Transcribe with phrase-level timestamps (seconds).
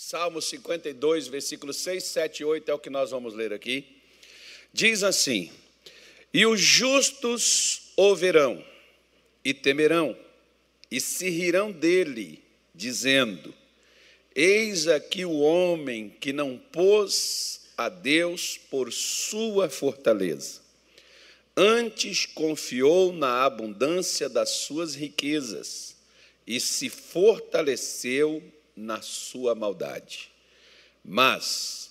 [0.00, 3.84] Salmo 52, versículos 6, 7 e 8 é o que nós vamos ler aqui.
[4.72, 5.50] Diz assim:
[6.32, 8.64] E os justos ouvirão
[9.44, 10.16] e temerão
[10.88, 12.40] e se rirão dele,
[12.72, 13.52] dizendo:
[14.36, 20.60] Eis aqui o homem que não pôs a Deus por sua fortaleza,
[21.56, 25.96] antes confiou na abundância das suas riquezas
[26.46, 28.40] e se fortaleceu
[28.78, 30.30] na sua maldade.
[31.04, 31.90] Mas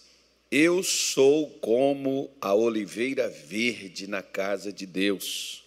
[0.50, 5.66] eu sou como a oliveira verde na casa de Deus.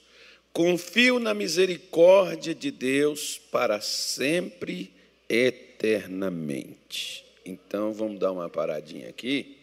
[0.52, 4.92] Confio na misericórdia de Deus para sempre,
[5.28, 7.24] eternamente.
[7.44, 9.58] Então vamos dar uma paradinha aqui.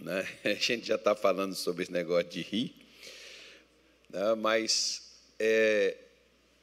[0.00, 0.26] Né?
[0.44, 2.74] A gente já está falando sobre esse negócio de rir,
[4.08, 4.34] né?
[4.36, 5.02] mas
[5.38, 5.96] é,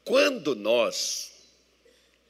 [0.05, 1.31] quando nós,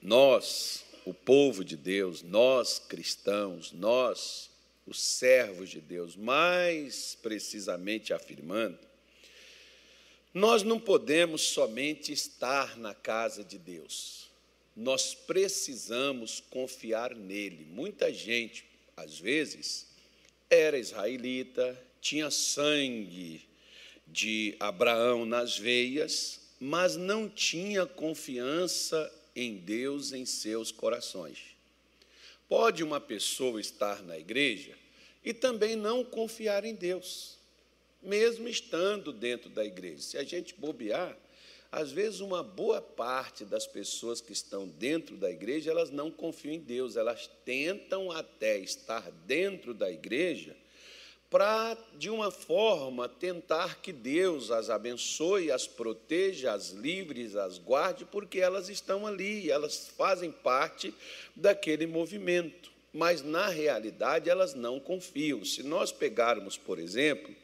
[0.02, 4.50] nós o povo de Deus, nós cristãos, nós,
[4.88, 8.80] os servos de Deus, mais precisamente afirmando,
[10.34, 14.30] nós não podemos somente estar na casa de Deus,
[14.75, 17.66] nós precisamos confiar nele.
[17.69, 18.66] Muita gente,
[18.97, 19.88] às vezes,
[20.50, 23.47] era israelita, tinha sangue
[24.06, 31.55] de Abraão nas veias, mas não tinha confiança em Deus em seus corações.
[32.47, 34.78] Pode uma pessoa estar na igreja
[35.23, 37.38] e também não confiar em Deus,
[38.02, 40.02] mesmo estando dentro da igreja.
[40.02, 41.17] Se a gente bobear,
[41.72, 46.53] às vezes uma boa parte das pessoas que estão dentro da igreja, elas não confiam
[46.53, 50.56] em Deus, elas tentam até estar dentro da igreja
[51.36, 58.05] para, de uma forma, tentar que Deus as abençoe, as proteja, as livre, as guarde,
[58.05, 60.94] porque elas estão ali, elas fazem parte
[61.36, 62.72] daquele movimento.
[62.94, 65.44] Mas, na realidade, elas não confiam.
[65.44, 67.36] Se nós pegarmos, por exemplo,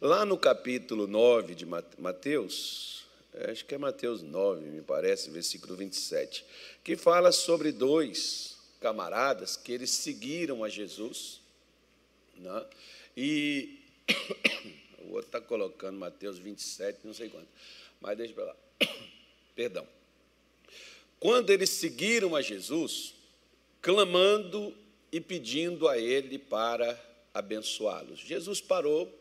[0.00, 1.64] lá no capítulo 9 de
[1.96, 3.04] Mateus,
[3.48, 6.44] acho que é Mateus 9, me parece, versículo 27,
[6.82, 11.40] que fala sobre dois camaradas que eles seguiram a Jesus.
[12.36, 12.66] Né?
[13.16, 13.80] E
[15.04, 17.48] o outro está colocando Mateus 27, não sei quanto,
[18.00, 18.56] mas deixa para lá.
[19.54, 19.86] Perdão.
[21.20, 23.14] Quando eles seguiram a Jesus,
[23.80, 24.74] clamando
[25.10, 26.98] e pedindo a Ele para
[27.32, 28.20] abençoá-los.
[28.20, 29.12] Jesus parou,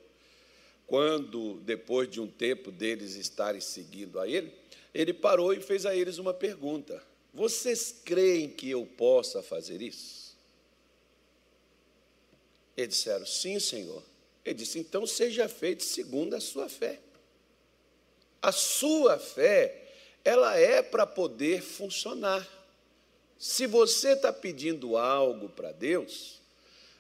[0.86, 4.52] quando, depois de um tempo deles estarem seguindo a Ele,
[4.94, 7.02] ele parou e fez a eles uma pergunta:
[7.34, 10.23] Vocês creem que eu possa fazer isso?
[12.76, 14.04] Eles disseram: Sim, Senhor.
[14.44, 17.00] Ele disse: Então seja feito segundo a sua fé.
[18.42, 19.88] A sua fé,
[20.24, 22.46] ela é para poder funcionar.
[23.38, 26.42] Se você está pedindo algo para Deus,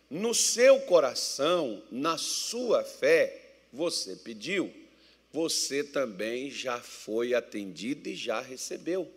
[0.10, 4.72] no seu coração, na sua fé, você pediu,
[5.32, 9.12] você também já foi atendido e já recebeu.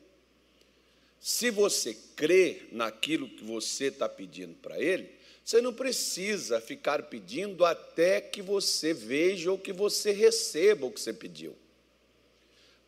[1.20, 5.15] Se você crê naquilo que você está pedindo para Ele,
[5.46, 11.00] você não precisa ficar pedindo até que você veja ou que você receba o que
[11.00, 11.56] você pediu.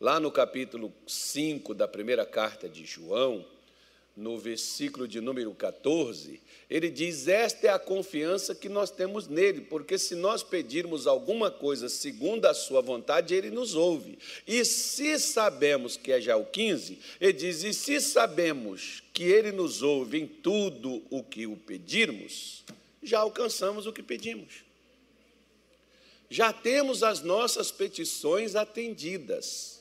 [0.01, 3.47] Lá no capítulo 5 da primeira carta de João,
[4.19, 9.61] no versículo de número 14, ele diz: Esta é a confiança que nós temos nele,
[9.61, 14.19] porque se nós pedirmos alguma coisa segundo a sua vontade, ele nos ouve.
[14.47, 19.53] E se sabemos, que é já o 15, ele diz: E se sabemos que ele
[19.53, 22.65] nos ouve em tudo o que o pedirmos,
[23.01, 24.65] já alcançamos o que pedimos.
[26.29, 29.78] Já temos as nossas petições atendidas.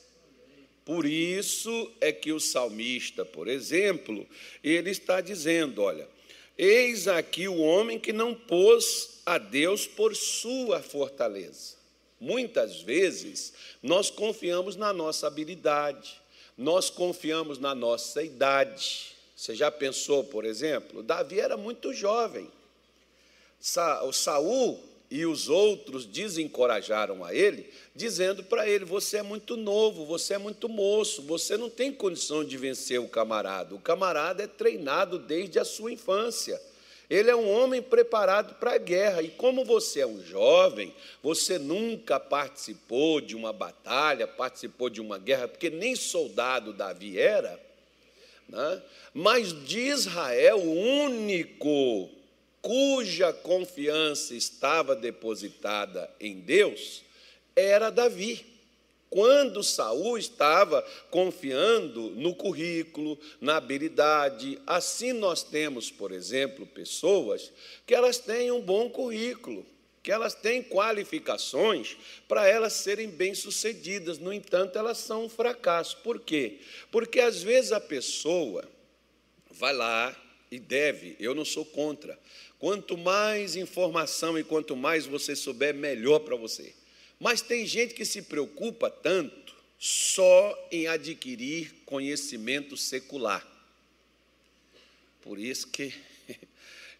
[0.88, 4.26] Por isso é que o salmista, por exemplo,
[4.64, 6.08] ele está dizendo: olha,
[6.56, 11.76] eis aqui o homem que não pôs a Deus por sua fortaleza.
[12.18, 16.18] Muitas vezes nós confiamos na nossa habilidade,
[16.56, 19.14] nós confiamos na nossa idade.
[19.36, 22.50] Você já pensou, por exemplo, Davi era muito jovem.
[24.06, 30.04] O Saul e os outros desencorajaram a ele, dizendo para ele: Você é muito novo,
[30.04, 33.74] você é muito moço, você não tem condição de vencer o camarada.
[33.74, 36.60] O camarada é treinado desde a sua infância.
[37.08, 39.22] Ele é um homem preparado para a guerra.
[39.22, 45.16] E como você é um jovem, você nunca participou de uma batalha, participou de uma
[45.16, 47.58] guerra, porque nem soldado Davi era.
[48.46, 48.82] Né?
[49.14, 52.10] Mas de Israel, o único
[52.60, 57.02] cuja confiança estava depositada em Deus
[57.54, 58.46] era Davi.
[59.10, 64.60] quando Saul estava confiando no currículo, na habilidade.
[64.66, 67.50] Assim nós temos, por exemplo, pessoas
[67.86, 69.64] que elas têm um bom currículo,
[70.02, 71.96] que elas têm qualificações
[72.28, 74.18] para elas serem bem-sucedidas.
[74.18, 75.96] No entanto, elas são um fracasso.
[75.98, 76.58] Por quê?
[76.90, 78.64] Porque às vezes a pessoa
[79.50, 80.14] vai lá
[80.50, 82.18] e deve, eu não sou contra.
[82.58, 86.74] Quanto mais informação e quanto mais você souber, melhor para você.
[87.20, 93.46] Mas tem gente que se preocupa tanto só em adquirir conhecimento secular.
[95.22, 95.92] Por isso que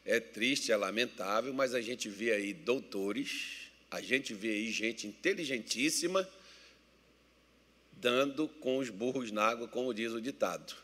[0.04, 5.06] é triste, é lamentável, mas a gente vê aí doutores, a gente vê aí gente
[5.06, 6.28] inteligentíssima
[7.92, 10.76] dando com os burros na água, como diz o ditado.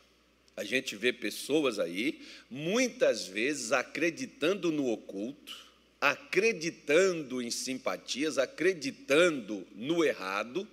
[0.56, 5.65] A gente vê pessoas aí, muitas vezes acreditando no oculto,
[6.01, 10.69] acreditando em simpatias, acreditando no errado,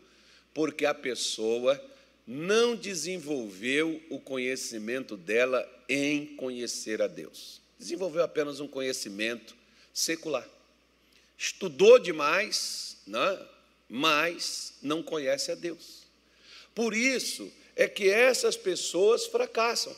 [0.54, 1.82] porque a pessoa
[2.28, 7.60] não desenvolveu o conhecimento dela em conhecer a Deus.
[7.80, 9.56] Desenvolveu apenas um conhecimento
[9.94, 10.48] secular.
[11.38, 13.48] Estudou demais, né?
[13.90, 16.04] mas não conhece a Deus.
[16.76, 19.96] Por isso é que essas pessoas fracassam.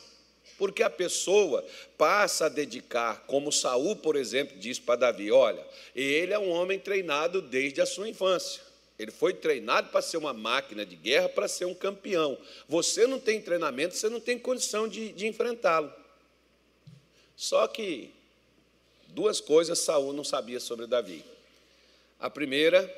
[0.56, 1.64] Porque a pessoa
[1.98, 6.78] passa a dedicar, como Saul, por exemplo, diz para Davi: olha, ele é um homem
[6.78, 8.62] treinado desde a sua infância.
[8.96, 12.38] Ele foi treinado para ser uma máquina de guerra, para ser um campeão.
[12.68, 15.92] Você não tem treinamento, você não tem condição de, de enfrentá-lo.
[17.36, 18.12] Só que
[19.08, 21.24] duas coisas Saul não sabia sobre Davi.
[22.20, 22.88] A primeira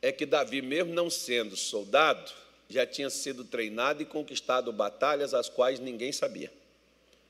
[0.00, 2.30] é que Davi, mesmo não sendo soldado,
[2.74, 6.52] já tinha sido treinado e conquistado batalhas as quais ninguém sabia.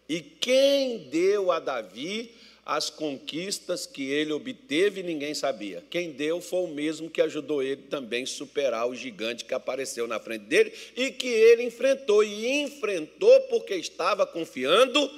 [0.08, 2.32] E quem deu a Davi
[2.67, 5.85] as conquistas que ele obteve, ninguém sabia.
[5.91, 10.19] Quem deu foi o mesmo que ajudou ele também superar o gigante que apareceu na
[10.19, 12.25] frente dele e que ele enfrentou.
[12.25, 15.11] E enfrentou porque estava confiando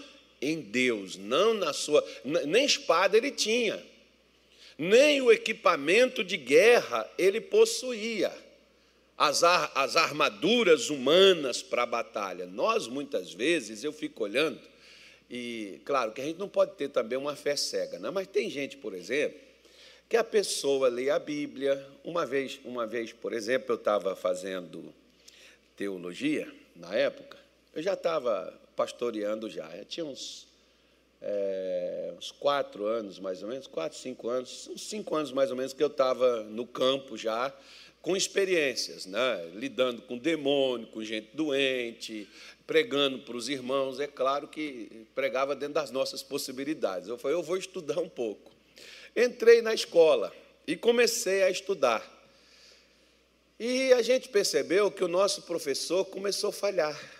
[0.42, 2.04] em Deus, não na sua.
[2.24, 3.80] Nem espada ele tinha,
[4.76, 8.45] nem o equipamento de guerra ele possuía.
[9.18, 12.46] As, ar, as armaduras humanas para a batalha.
[12.46, 14.60] Nós, muitas vezes, eu fico olhando
[15.30, 18.10] e, claro, que a gente não pode ter também uma fé cega, né?
[18.10, 19.38] mas tem gente, por exemplo,
[20.08, 21.84] que a pessoa lê a Bíblia.
[22.04, 24.94] Uma vez, uma vez por exemplo, eu estava fazendo
[25.76, 27.36] teologia, na época,
[27.74, 30.46] eu já estava pastoreando já, eu tinha uns,
[31.20, 35.56] é, uns quatro anos, mais ou menos, quatro, cinco anos, uns cinco anos mais ou
[35.56, 37.52] menos que eu estava no campo já,
[38.06, 39.50] com experiências, né?
[39.52, 42.28] lidando com demônio, com gente doente,
[42.64, 43.98] pregando para os irmãos.
[43.98, 47.08] É claro que pregava dentro das nossas possibilidades.
[47.08, 48.52] Eu falei, eu vou estudar um pouco.
[49.16, 50.32] Entrei na escola
[50.68, 52.00] e comecei a estudar.
[53.58, 57.12] E a gente percebeu que o nosso professor começou a falhar.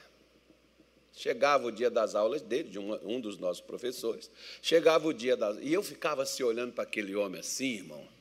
[1.16, 4.30] Chegava o dia das aulas dele, de um, dos nossos professores,
[4.62, 5.58] chegava o dia das.
[5.60, 8.15] E eu ficava se olhando para aquele homem assim, irmão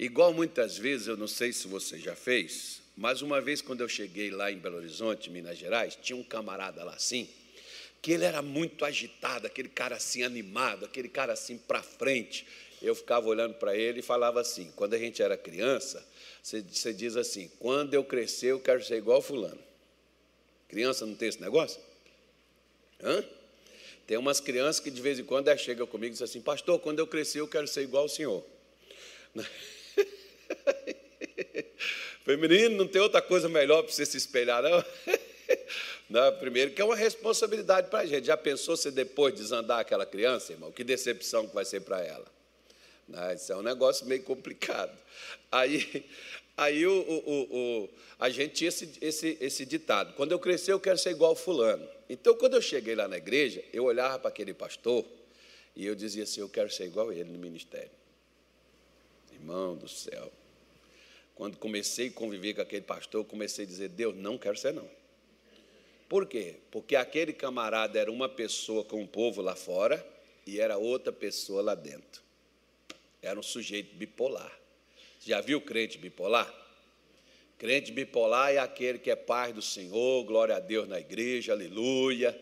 [0.00, 3.88] Igual muitas vezes, eu não sei se você já fez, mas uma vez quando eu
[3.88, 7.28] cheguei lá em Belo Horizonte, Minas Gerais, tinha um camarada lá assim,
[8.00, 12.46] que ele era muito agitado, aquele cara assim animado, aquele cara assim para frente.
[12.80, 16.02] Eu ficava olhando para ele e falava assim: quando a gente era criança,
[16.42, 19.60] você, você diz assim, quando eu crescer eu quero ser igual fulano.
[20.66, 21.78] Criança não tem esse negócio?
[23.02, 23.22] Hã?
[24.06, 27.00] Tem umas crianças que de vez em quando chegam comigo e dizem assim, pastor, quando
[27.00, 28.42] eu crescer eu quero ser igual ao senhor.
[32.24, 34.84] Feminino, não tem outra coisa melhor para você se espelhar, não?
[36.08, 36.38] não?
[36.38, 38.26] Primeiro, que é uma responsabilidade para a gente.
[38.26, 40.70] Já pensou se depois desandar aquela criança, irmão?
[40.70, 42.26] Que decepção que vai ser para ela?
[43.08, 44.96] Não, isso é um negócio meio complicado.
[45.50, 46.06] Aí,
[46.56, 50.80] aí o, o, o, a gente tinha esse, esse, esse ditado: quando eu crescer, eu
[50.80, 51.88] quero ser igual Fulano.
[52.08, 55.04] Então, quando eu cheguei lá na igreja, eu olhava para aquele pastor
[55.74, 57.99] e eu dizia assim: eu quero ser igual ele no ministério.
[59.40, 60.30] Irmão do céu.
[61.34, 64.88] Quando comecei a conviver com aquele pastor, comecei a dizer: Deus, não quero ser não.
[66.08, 66.56] Por quê?
[66.70, 70.06] Porque aquele camarada era uma pessoa com o povo lá fora
[70.46, 72.20] e era outra pessoa lá dentro.
[73.22, 74.52] Era um sujeito bipolar.
[75.24, 76.52] Já viu crente bipolar?
[77.58, 82.38] Crente bipolar é aquele que é pai do Senhor, glória a Deus na igreja, aleluia.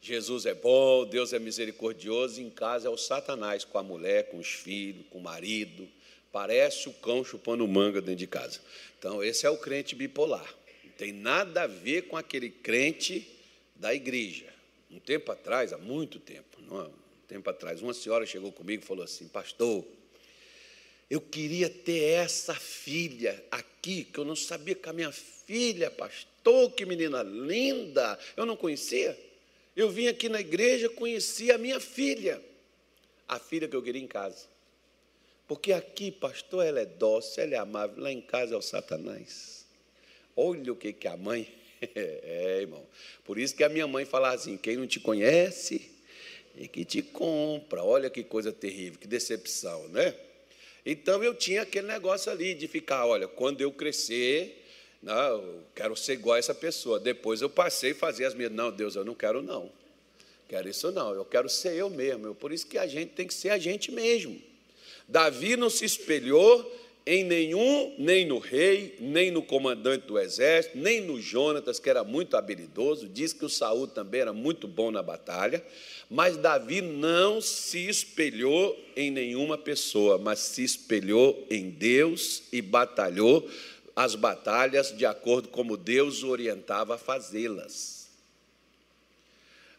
[0.00, 4.38] Jesus é bom, Deus é misericordioso, em casa é o Satanás com a mulher, com
[4.38, 5.88] os filhos, com o marido,
[6.32, 8.60] Parece o cão chupando manga dentro de casa.
[8.98, 10.54] Então, esse é o crente bipolar.
[10.84, 13.26] Não tem nada a ver com aquele crente
[13.74, 14.46] da igreja.
[14.90, 18.86] Um tempo atrás, há muito tempo, não, um tempo atrás, uma senhora chegou comigo e
[18.86, 19.84] falou assim: Pastor,
[21.10, 26.70] eu queria ter essa filha aqui, que eu não sabia que a minha filha, pastor,
[26.72, 28.18] que menina linda.
[28.36, 29.18] Eu não conhecia.
[29.74, 32.42] Eu vim aqui na igreja, conheci a minha filha,
[33.26, 34.46] a filha que eu queria em casa.
[35.48, 39.66] Porque aqui, pastor, ela é dócil, ela é amável, lá em casa é o Satanás.
[40.36, 41.48] Olha o que, que a mãe.
[41.94, 42.84] É, irmão.
[43.24, 45.88] Por isso que a minha mãe fala assim: quem não te conhece
[46.56, 47.84] e que te compra.
[47.84, 50.12] Olha que coisa terrível, que decepção, né?
[50.84, 54.66] Então eu tinha aquele negócio ali de ficar, olha, quando eu crescer,
[55.00, 56.98] não, eu quero ser igual a essa pessoa.
[56.98, 59.70] Depois eu passei a fazer as minhas, não, Deus, eu não quero não.
[60.48, 62.34] Quero isso não, eu quero ser eu mesmo.
[62.34, 64.47] Por isso que a gente tem que ser a gente mesmo.
[65.08, 71.00] Davi não se espelhou em nenhum, nem no rei, nem no comandante do exército, nem
[71.00, 75.02] no Jonatas, que era muito habilidoso, diz que o Saul também era muito bom na
[75.02, 75.64] batalha,
[76.10, 83.48] mas Davi não se espelhou em nenhuma pessoa, mas se espelhou em Deus e batalhou
[83.96, 88.10] as batalhas de acordo como Deus o orientava a fazê-las.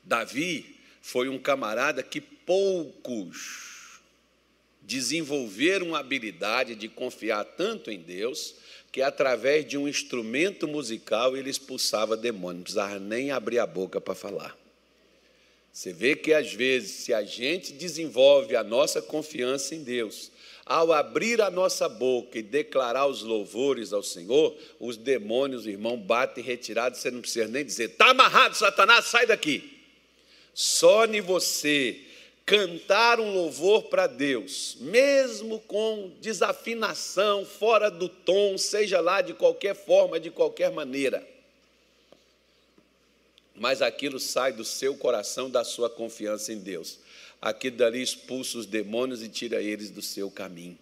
[0.03, 3.68] Davi foi um camarada que poucos
[4.89, 8.55] desenvolveram a habilidade de confiar tanto em Deus
[8.91, 14.01] que através de um instrumento musical ele expulsava demônios, não precisava nem abrir a boca
[14.01, 14.58] para falar.
[15.72, 20.31] Você vê que às vezes, se a gente desenvolve a nossa confiança em Deus,
[20.65, 26.43] ao abrir a nossa boca e declarar os louvores ao Senhor, os demônios, irmão, batem
[26.43, 29.77] retirados, você não precisa nem dizer, está amarrado, Satanás, sai daqui.
[30.51, 32.08] Só em você
[32.49, 39.75] cantar um louvor para Deus, mesmo com desafinação, fora do tom, seja lá de qualquer
[39.75, 41.23] forma, de qualquer maneira.
[43.53, 46.97] Mas aquilo sai do seu coração, da sua confiança em Deus.
[47.39, 50.77] Aquilo dali expulsa os demônios e tira eles do seu caminho.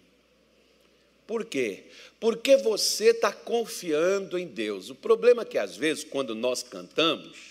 [1.26, 1.84] Por quê?
[2.18, 4.88] Porque você está confiando em Deus.
[4.88, 7.47] O problema é que, às vezes, quando nós cantamos,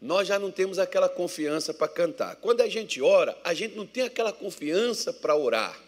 [0.00, 2.36] nós já não temos aquela confiança para cantar.
[2.36, 5.78] Quando a gente ora, a gente não tem aquela confiança para orar.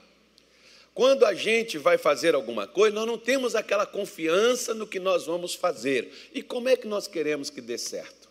[0.92, 5.26] Quando a gente vai fazer alguma coisa, nós não temos aquela confiança no que nós
[5.26, 6.12] vamos fazer.
[6.34, 8.28] E como é que nós queremos que dê certo?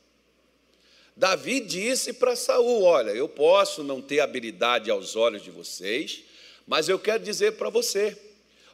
[1.16, 6.24] Davi disse para Saul: Olha, eu posso não ter habilidade aos olhos de vocês,
[6.68, 8.18] mas eu quero dizer para você: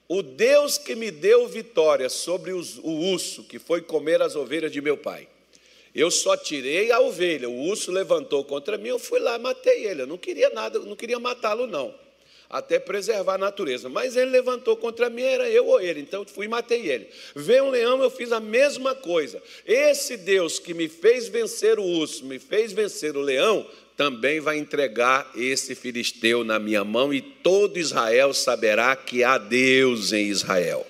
[0.07, 4.81] o Deus que me deu vitória sobre o urso que foi comer as ovelhas de
[4.81, 5.27] meu pai,
[5.95, 7.49] eu só tirei a ovelha.
[7.49, 10.01] O urso levantou contra mim, eu fui lá matei ele.
[10.01, 11.95] Eu não queria nada, não queria matá-lo, não.
[12.49, 13.87] Até preservar a natureza.
[13.87, 16.01] Mas ele levantou contra mim, era eu ou ele.
[16.01, 17.07] Então eu fui e matei ele.
[17.33, 19.41] Veio um leão, eu fiz a mesma coisa.
[19.65, 24.57] Esse Deus que me fez vencer o urso, me fez vencer o leão, também vai
[24.57, 30.85] entregar esse filisteu na minha mão, e todo Israel saberá que há Deus em Israel.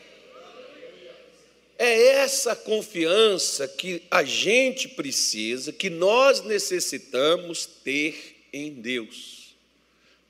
[1.77, 9.45] É essa confiança que a gente precisa, que nós necessitamos ter em Deus.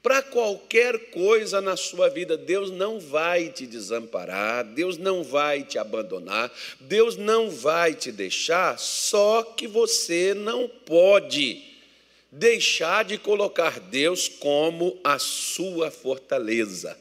[0.01, 5.79] Para qualquer coisa na sua vida, Deus não vai te desamparar, Deus não vai te
[5.79, 11.63] abandonar, Deus não vai te deixar, só que você não pode
[12.31, 16.95] deixar de colocar Deus como a sua fortaleza.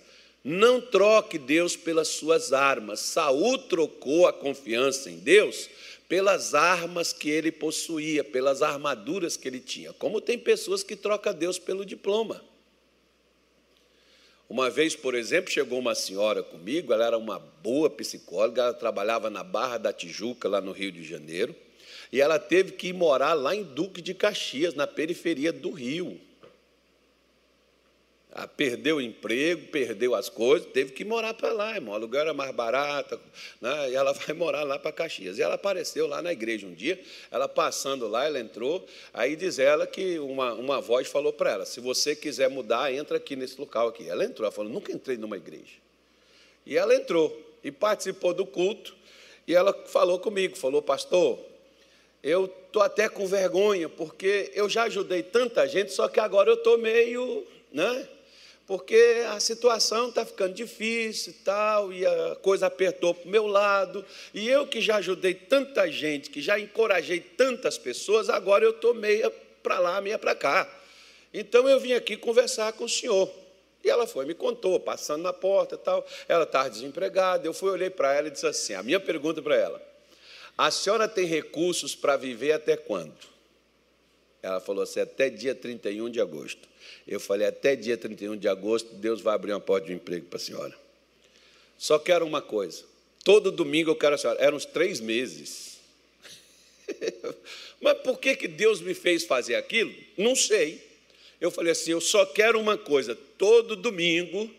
[0.45, 3.01] Não troque Deus pelas suas armas.
[3.01, 5.71] Saul trocou a confiança em Deus
[6.07, 9.95] pelas armas que ele possuía, pelas armaduras que ele tinha.
[9.95, 12.45] Como tem pessoas que trocam Deus pelo diploma.
[14.47, 19.31] Uma vez, por exemplo, chegou uma senhora comigo, ela era uma boa psicóloga, ela trabalhava
[19.31, 21.57] na Barra da Tijuca, lá no Rio de Janeiro,
[22.13, 26.21] e ela teve que ir morar lá em Duque de Caxias, na periferia do Rio.
[28.37, 31.93] Ah, perdeu o emprego, perdeu as coisas, teve que morar para lá, irmão.
[31.93, 33.21] O aluguel era mais barato,
[33.61, 33.91] né?
[33.91, 35.39] e ela vai morar lá para Caxias.
[35.39, 37.01] E ela apareceu lá na igreja um dia,
[37.31, 41.65] ela passando lá, ela entrou, aí diz ela que uma, uma voz falou para ela:
[41.65, 44.09] se você quiser mudar, entra aqui nesse local aqui.
[44.09, 45.85] Ela entrou, ela falou: nunca entrei numa igreja.
[46.67, 48.97] E ela entrou e participou do culto,
[49.47, 51.39] e ela falou comigo, falou, pastor,
[52.21, 56.55] eu estou até com vergonha, porque eu já ajudei tanta gente, só que agora eu
[56.55, 57.47] estou meio.
[57.73, 58.09] Né?
[58.67, 63.47] Porque a situação está ficando difícil e tal, e a coisa apertou para o meu
[63.47, 68.71] lado, e eu que já ajudei tanta gente, que já encorajei tantas pessoas, agora eu
[68.71, 69.31] estou meia
[69.63, 70.69] para lá, meia para cá.
[71.33, 73.31] Então eu vim aqui conversar com o senhor.
[73.83, 77.71] E ela foi, me contou, passando na porta e tal, ela estava desempregada, eu fui,
[77.71, 79.83] olhei para ela e disse assim, a minha pergunta para ela,
[80.57, 83.34] a senhora tem recursos para viver até quando?
[84.45, 86.69] Ela falou assim, até dia 31 de agosto.
[87.07, 90.37] Eu falei, até dia 31 de agosto, Deus vai abrir uma porta de emprego para
[90.37, 90.75] a senhora.
[91.79, 92.85] Só quero uma coisa:
[93.25, 94.41] Todo domingo eu quero a senhora.
[94.41, 95.79] Eram uns três meses.
[97.81, 99.93] Mas por que, que Deus me fez fazer aquilo?
[100.17, 100.83] Não sei.
[101.41, 104.51] Eu falei assim: eu só quero uma coisa, todo domingo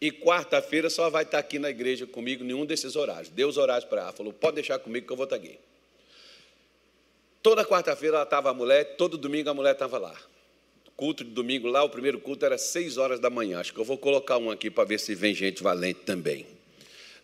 [0.00, 3.28] e quarta-feira só vai estar aqui na igreja comigo, nenhum desses horários.
[3.28, 5.58] Deu os horários para ela, falou: pode deixar comigo que eu vou estar aqui.
[7.42, 10.16] Toda quarta-feira ela estava a mulher, todo domingo a mulher estava lá.
[10.96, 13.58] Culto de domingo lá, o primeiro culto era seis horas da manhã.
[13.58, 16.46] Acho que eu vou colocar um aqui para ver se vem gente valente também.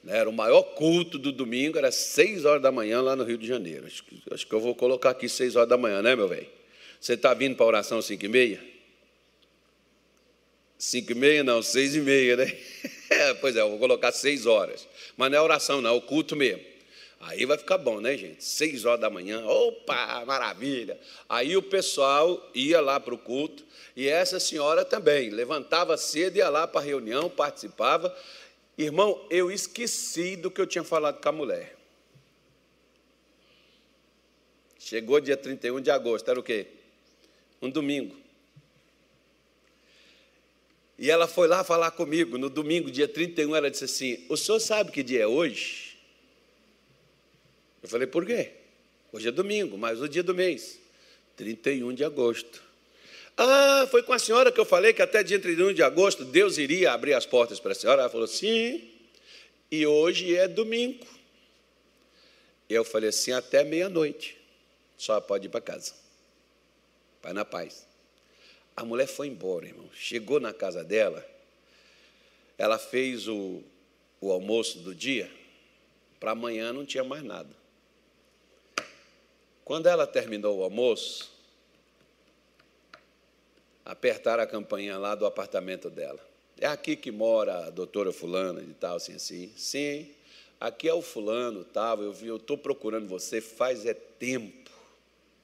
[0.03, 3.39] Né, era o maior culto do domingo, era seis horas da manhã lá no Rio
[3.39, 3.87] de Janeiro.
[3.87, 6.49] Acho que, acho que eu vou colocar aqui seis horas da manhã, né, meu velho?
[7.01, 8.61] Você está vindo para a oração cinco e meia?
[10.77, 12.59] Cinco e meia não, seis e meia, né?
[13.41, 14.89] pois é, eu vou colocar seis horas.
[15.17, 16.78] Mas não é oração, não, é o culto mesmo.
[17.21, 18.45] Aí vai ficar bom, né, gente?
[18.45, 20.99] Seis horas da manhã, opa, maravilha.
[21.29, 23.65] Aí o pessoal ia lá para o culto,
[23.97, 28.17] e essa senhora também levantava cedo, ia lá para a reunião, participava.
[28.77, 31.77] Irmão, eu esqueci do que eu tinha falado com a mulher.
[34.79, 36.69] Chegou dia 31 de agosto, era o quê?
[37.61, 38.17] Um domingo.
[40.97, 44.61] E ela foi lá falar comigo no domingo, dia 31, ela disse assim: O senhor
[44.61, 45.88] sabe que dia é hoje?
[47.83, 48.53] Eu falei: Por quê?
[49.13, 50.79] Hoje é domingo, mas o dia do mês,
[51.37, 52.63] 31 de agosto.
[53.37, 56.59] Ah, foi com a senhora que eu falei que até dia 31 de agosto Deus
[56.59, 58.03] iria abrir as portas para a senhora?
[58.03, 58.91] Ela falou: Sim,
[59.71, 61.07] e hoje é domingo.
[62.69, 64.37] Eu falei assim: Até meia-noite,
[64.97, 65.95] só pode ir para casa.
[67.23, 67.87] Vai na paz.
[68.77, 69.89] A mulher foi embora, irmão.
[69.93, 71.27] Chegou na casa dela,
[72.57, 73.63] ela fez o,
[74.21, 75.31] o almoço do dia,
[76.21, 77.58] para amanhã não tinha mais nada.
[79.69, 81.31] Quando ela terminou o almoço,
[83.85, 86.19] apertaram a campainha lá do apartamento dela.
[86.59, 89.53] É aqui que mora a doutora fulana e tal, assim, assim.
[89.59, 90.11] Sim,
[90.59, 94.71] aqui é o fulano, tal, eu vi, eu estou procurando você faz é tempo.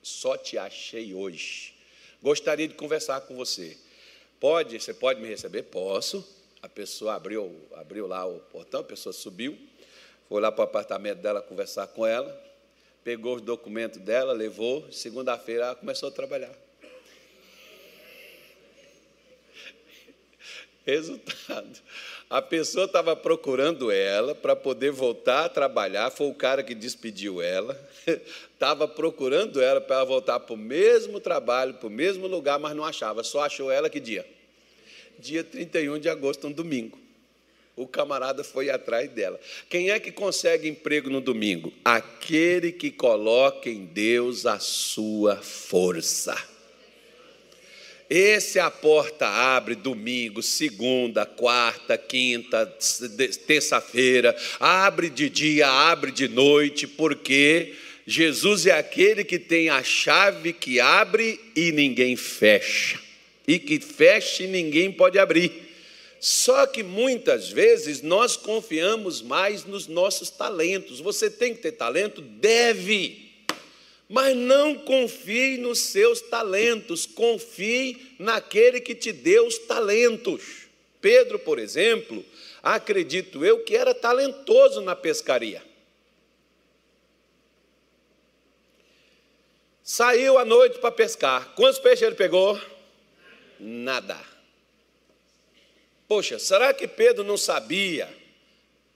[0.02, 1.74] Só te achei hoje.
[2.22, 3.76] Gostaria de conversar com você.
[4.40, 5.64] Pode, você pode me receber?
[5.64, 6.26] Posso.
[6.62, 9.54] A pessoa abriu, abriu lá o portão, a pessoa subiu,
[10.30, 12.53] foi lá para o apartamento dela conversar com ela,
[13.04, 16.50] pegou os documentos dela, levou, segunda-feira ela começou a trabalhar.
[20.86, 21.78] Resultado:
[22.30, 27.42] a pessoa estava procurando ela para poder voltar a trabalhar, foi o cara que despediu
[27.42, 27.78] ela,
[28.54, 32.74] estava procurando ela para ela voltar para o mesmo trabalho, para o mesmo lugar, mas
[32.74, 34.26] não achava, só achou ela que dia?
[35.18, 37.03] Dia 31 de agosto, um domingo.
[37.76, 39.40] O camarada foi atrás dela.
[39.68, 41.72] Quem é que consegue emprego no domingo?
[41.84, 46.36] Aquele que coloca em Deus a sua força.
[48.08, 52.64] Esse a porta abre domingo, segunda, quarta, quinta,
[53.46, 57.74] terça-feira, abre de dia, abre de noite, porque
[58.06, 63.00] Jesus é aquele que tem a chave que abre e ninguém fecha,
[63.48, 65.63] e que fecha e ninguém pode abrir.
[66.26, 70.98] Só que muitas vezes nós confiamos mais nos nossos talentos.
[70.98, 72.22] Você tem que ter talento?
[72.22, 73.24] Deve
[74.08, 80.66] mas não confie nos seus talentos, confie naquele que te deu os talentos.
[81.00, 82.24] Pedro, por exemplo,
[82.62, 85.62] acredito eu que era talentoso na pescaria.
[89.82, 91.54] Saiu à noite para pescar.
[91.54, 92.58] Quantos peixes ele pegou?
[93.58, 94.33] Nada.
[96.06, 98.08] Poxa, será que Pedro não sabia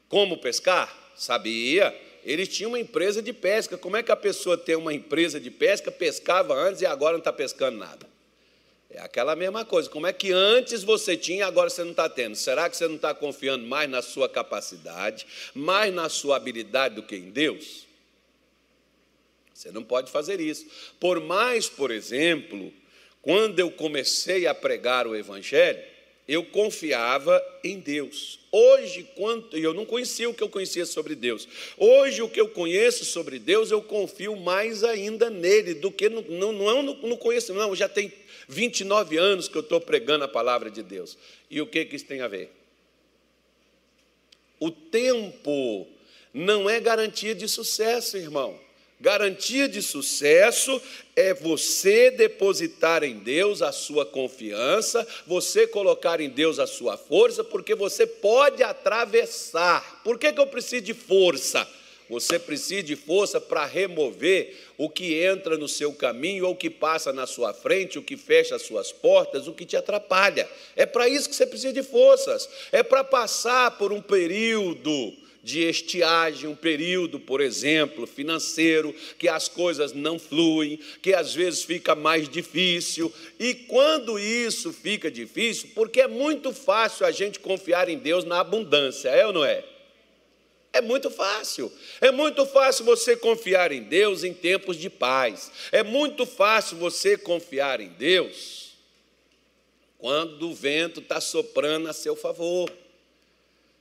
[0.08, 0.96] como pescar?
[1.16, 1.94] Sabia
[2.28, 3.78] ele tinha uma empresa de pesca.
[3.78, 7.20] Como é que a pessoa tem uma empresa de pesca, pescava antes e agora não
[7.20, 8.06] está pescando nada?
[8.90, 9.88] É aquela mesma coisa.
[9.88, 12.36] Como é que antes você tinha e agora você não está tendo?
[12.36, 17.02] Será que você não está confiando mais na sua capacidade, mais na sua habilidade do
[17.02, 17.86] que em Deus?
[19.54, 20.66] Você não pode fazer isso.
[21.00, 22.72] Por mais, por exemplo,
[23.22, 25.82] quando eu comecei a pregar o Evangelho,
[26.28, 28.38] eu confiava em Deus.
[28.52, 31.48] Hoje, quanto eu não conhecia o que eu conhecia sobre Deus.
[31.78, 36.20] Hoje, o que eu conheço sobre Deus, eu confio mais ainda nele do que no,
[36.22, 37.74] não, não, não, não conheço, não.
[37.74, 38.12] Já tem
[38.46, 41.16] 29 anos que eu estou pregando a palavra de Deus.
[41.50, 42.52] E o que, que isso tem a ver?
[44.60, 45.86] O tempo
[46.34, 48.67] não é garantia de sucesso, irmão.
[49.00, 50.82] Garantia de sucesso
[51.14, 57.44] é você depositar em Deus a sua confiança, você colocar em Deus a sua força,
[57.44, 60.02] porque você pode atravessar.
[60.02, 61.68] Por que, que eu preciso de força?
[62.10, 66.70] Você precisa de força para remover o que entra no seu caminho, ou o que
[66.70, 70.48] passa na sua frente, o que fecha as suas portas, o que te atrapalha.
[70.74, 72.48] É para isso que você precisa de forças.
[72.72, 75.14] É para passar por um período
[75.48, 81.64] de estiagem, um período, por exemplo, financeiro, que as coisas não fluem, que às vezes
[81.64, 83.10] fica mais difícil.
[83.40, 88.40] E quando isso fica difícil, porque é muito fácil a gente confiar em Deus na
[88.40, 89.64] abundância, é ou não é?
[90.70, 91.72] É muito fácil.
[91.98, 95.50] É muito fácil você confiar em Deus em tempos de paz.
[95.72, 98.72] É muito fácil você confiar em Deus
[99.96, 102.70] quando o vento está soprando a seu favor.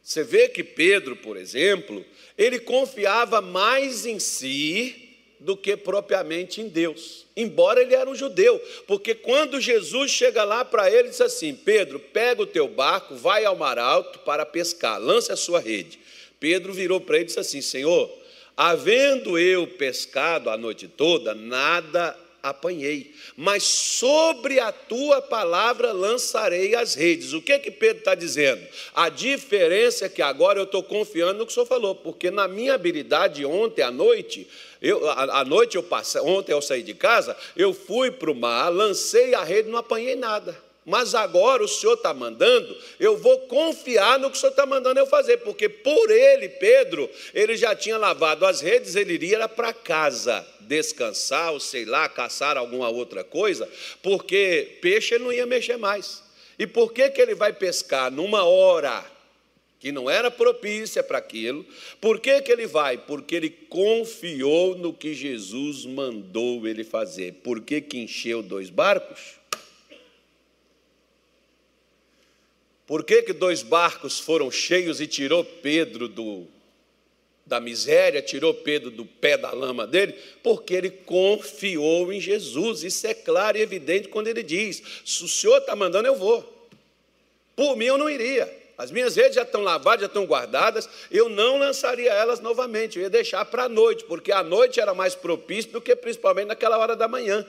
[0.08, 2.06] Você vê que Pedro, por exemplo,
[2.38, 4.96] ele confiava mais em si
[5.38, 10.64] do que propriamente em Deus, embora ele era um judeu, porque quando Jesus chega lá
[10.64, 14.98] para ele, diz assim: Pedro, pega o teu barco, vai ao mar alto para pescar,
[14.98, 16.00] lance a sua rede.
[16.40, 18.10] Pedro virou para ele e disse assim: Senhor,
[18.56, 22.18] havendo eu pescado a noite toda, nada
[22.50, 27.34] apanhei, mas sobre a tua palavra lançarei as redes.
[27.34, 28.66] O que que Pedro está dizendo?
[28.94, 32.48] A diferença é que agora eu estou confiando no que o senhor falou, porque na
[32.48, 34.48] minha habilidade ontem à noite,
[34.82, 38.70] eu, à noite eu passei, ontem eu saí de casa, eu fui para o mar,
[38.70, 44.18] lancei a rede, não apanhei nada mas agora o Senhor está mandando, eu vou confiar
[44.18, 47.98] no que o Senhor está mandando eu fazer, porque por ele, Pedro, ele já tinha
[47.98, 53.70] lavado as redes, ele iria para casa descansar, ou sei lá, caçar alguma outra coisa,
[54.04, 56.24] porque peixe ele não ia mexer mais.
[56.60, 59.06] E por que, que ele vai pescar numa hora
[59.80, 61.66] que não era propícia para aquilo?
[62.02, 62.98] Por que, que ele vai?
[62.98, 67.34] Porque ele confiou no que Jesus mandou ele fazer.
[67.44, 69.38] Por que, que encheu dois barcos?
[72.88, 76.48] Por que, que dois barcos foram cheios e tirou Pedro do,
[77.48, 80.14] da miséria, tirou Pedro do pé da lama dele?
[80.44, 82.84] Porque ele confiou em Jesus.
[82.84, 86.68] Isso é claro e evidente quando ele diz: se o Senhor está mandando, eu vou.
[87.56, 88.54] Por mim eu não iria.
[88.78, 93.04] As minhas redes já estão lavadas, já estão guardadas, eu não lançaria elas novamente, eu
[93.04, 96.78] ia deixar para a noite, porque a noite era mais propício do que principalmente naquela
[96.78, 97.44] hora da manhã.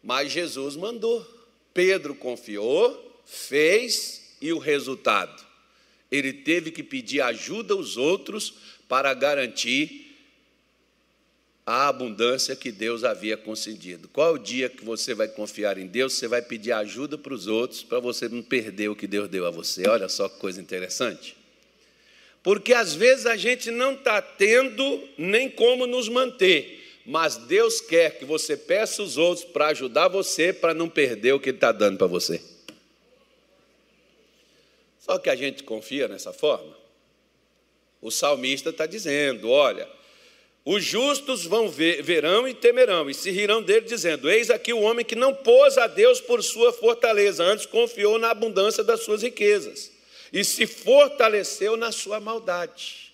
[0.00, 1.26] Mas Jesus mandou.
[1.72, 5.44] Pedro confiou, fez e o resultado?
[6.14, 8.54] Ele teve que pedir ajuda aos outros
[8.88, 10.16] para garantir
[11.66, 14.08] a abundância que Deus havia concedido.
[14.08, 16.12] Qual o dia que você vai confiar em Deus?
[16.12, 19.46] Você vai pedir ajuda para os outros para você não perder o que Deus deu
[19.46, 19.88] a você.
[19.88, 21.36] Olha só que coisa interessante.
[22.42, 28.18] Porque às vezes a gente não está tendo nem como nos manter mas Deus quer
[28.18, 31.70] que você peça os outros para ajudar você para não perder o que Ele está
[31.70, 32.40] dando para você.
[35.04, 36.74] Só que a gente confia nessa forma.
[38.00, 39.86] O salmista está dizendo: olha,
[40.64, 44.80] os justos vão ver, verão e temerão, e se rirão dele, dizendo: Eis aqui o
[44.80, 49.22] homem que não pôs a Deus por sua fortaleza, antes confiou na abundância das suas
[49.22, 49.92] riquezas,
[50.32, 53.12] e se fortaleceu na sua maldade.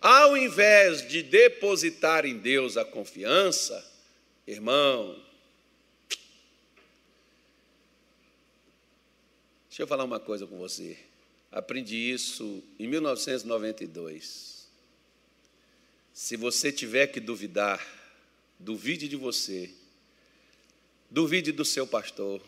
[0.00, 3.84] Ao invés de depositar em Deus a confiança,
[4.44, 5.16] irmão,
[9.76, 10.96] deixa eu falar uma coisa com você.
[11.52, 14.66] Aprendi isso em 1992.
[16.14, 17.86] Se você tiver que duvidar,
[18.58, 19.68] duvide de você,
[21.10, 22.40] duvide do seu pastor,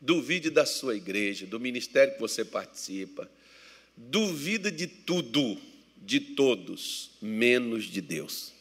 [0.00, 3.28] duvide da sua igreja, do ministério que você participa,
[3.96, 5.60] duvida de tudo
[5.96, 8.52] de todos, menos de Deus.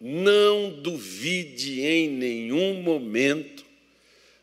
[0.00, 3.65] Não duvide em nenhum momento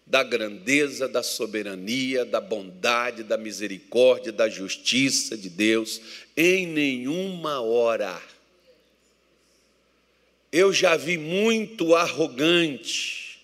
[0.06, 6.02] da grandeza, da soberania, da bondade, da misericórdia, da justiça de Deus,
[6.36, 8.22] em nenhuma hora.
[10.52, 13.42] Eu já vi muito arrogante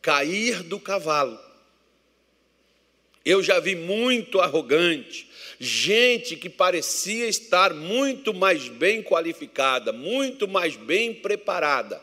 [0.00, 1.38] cair do cavalo.
[3.24, 10.76] Eu já vi muito arrogante gente que parecia estar muito mais bem qualificada, muito mais
[10.76, 12.00] bem preparada,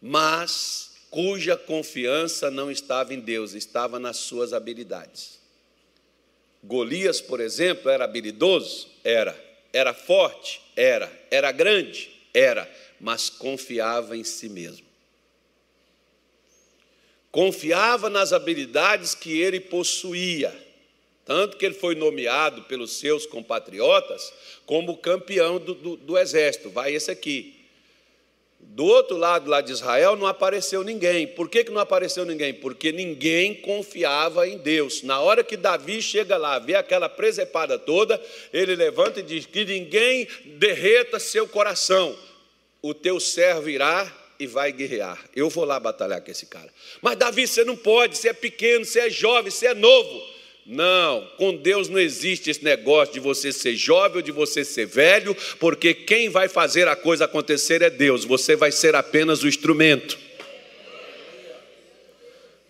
[0.00, 5.38] mas cuja confiança não estava em Deus, estava nas suas habilidades.
[6.60, 8.88] Golias, por exemplo, era habilidoso?
[9.04, 9.32] Era.
[9.72, 10.60] Era forte?
[10.74, 11.08] Era.
[11.30, 12.10] Era grande?
[12.34, 12.68] Era.
[13.00, 14.84] Mas confiava em si mesmo.
[17.30, 20.52] Confiava nas habilidades que ele possuía
[21.24, 24.32] tanto que ele foi nomeado pelos seus compatriotas
[24.66, 26.68] como campeão do, do, do, exército.
[26.68, 27.63] Vai esse aqui.
[28.68, 31.28] Do outro lado, lá de Israel, não apareceu ninguém.
[31.28, 32.52] Por que, que não apareceu ninguém?
[32.52, 35.02] Porque ninguém confiava em Deus.
[35.02, 38.20] Na hora que Davi chega lá, vê aquela presepada toda,
[38.52, 42.18] ele levanta e diz: Que ninguém derreta seu coração.
[42.82, 45.22] O teu servo irá e vai guerrear.
[45.36, 46.68] Eu vou lá batalhar com esse cara.
[47.00, 50.33] Mas Davi, você não pode, você é pequeno, você é jovem, você é novo.
[50.66, 54.86] Não, com Deus não existe esse negócio de você ser jovem ou de você ser
[54.86, 59.48] velho, porque quem vai fazer a coisa acontecer é Deus, você vai ser apenas o
[59.48, 60.18] instrumento.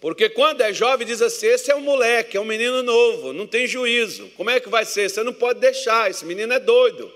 [0.00, 3.46] Porque quando é jovem, diz assim: esse é um moleque, é um menino novo, não
[3.46, 4.30] tem juízo.
[4.36, 5.08] Como é que vai ser?
[5.08, 7.10] Você não pode deixar, esse menino é doido.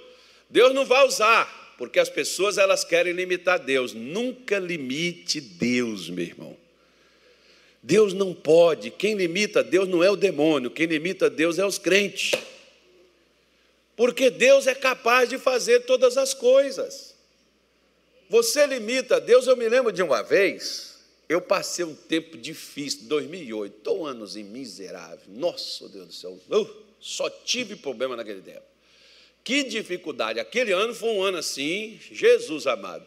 [0.48, 3.92] Deus não vai usar, porque as pessoas elas querem limitar Deus.
[3.92, 6.56] Nunca limite Deus, meu irmão.
[7.82, 11.78] Deus não pode, quem limita Deus não é o demônio, quem limita Deus é os
[11.78, 12.32] crentes.
[13.96, 17.14] Porque Deus é capaz de fazer todas as coisas.
[18.28, 23.76] Você limita Deus, eu me lembro de uma vez, eu passei um tempo difícil, 2008,
[23.76, 28.62] estou anos em miserável, nossa Deus do céu, uh, só tive problema naquele tempo.
[29.42, 33.06] Que dificuldade, aquele ano foi um ano assim, Jesus amado.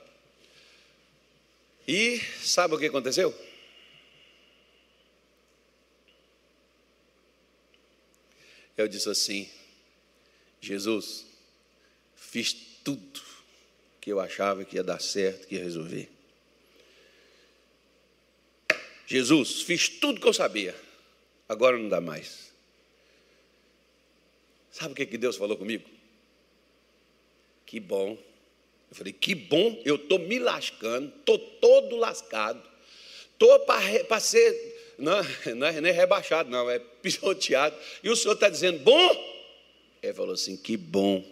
[1.87, 3.33] E sabe o que aconteceu?
[8.81, 9.47] Eu disse assim:
[10.59, 11.25] Jesus,
[12.15, 13.21] fiz tudo
[13.99, 16.09] que eu achava que ia dar certo, que ia resolver.
[19.05, 20.75] Jesus, fiz tudo que eu sabia,
[21.47, 22.51] agora não dá mais.
[24.71, 25.87] Sabe o que, Deus falou comigo?
[27.65, 28.17] Que bom.
[28.89, 32.67] Eu falei, que bom, eu estou me lascando, estou todo lascado,
[33.33, 34.70] estou para ser
[35.01, 35.21] não,
[35.55, 37.75] não é nem rebaixado, não, é pisoteado.
[38.03, 39.31] E o Senhor está dizendo, bom?
[40.01, 41.23] Ele falou assim: que bom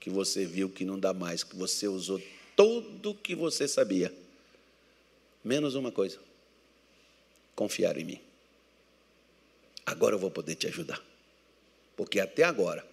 [0.00, 2.20] que você viu que não dá mais, que você usou
[2.56, 4.14] tudo o que você sabia,
[5.42, 6.18] menos uma coisa:
[7.54, 8.20] confiar em mim.
[9.86, 11.02] Agora eu vou poder te ajudar,
[11.96, 12.86] porque até agora,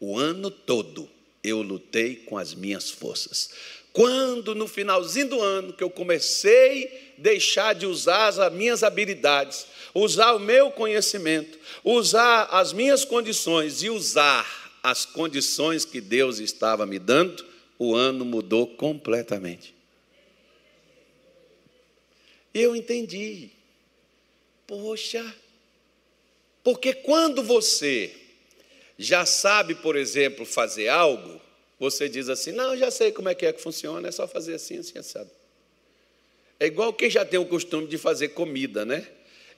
[0.00, 1.08] o ano todo,
[1.42, 3.50] eu lutei com as minhas forças.
[3.98, 9.66] Quando no finalzinho do ano que eu comecei a deixar de usar as minhas habilidades,
[9.92, 16.86] usar o meu conhecimento, usar as minhas condições e usar as condições que Deus estava
[16.86, 17.44] me dando,
[17.76, 19.74] o ano mudou completamente.
[22.54, 23.50] Eu entendi.
[24.64, 25.34] Poxa,
[26.62, 28.14] porque quando você
[28.96, 31.47] já sabe, por exemplo, fazer algo,
[31.78, 34.54] você diz assim: não, já sei como é que é que funciona, é só fazer
[34.54, 35.30] assim, assim, assado.
[36.58, 39.06] É igual quem já tem o costume de fazer comida, né?